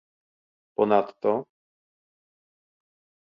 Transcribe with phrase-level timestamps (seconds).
[0.75, 1.33] Ponadto